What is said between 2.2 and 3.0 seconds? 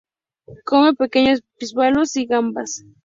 gambas.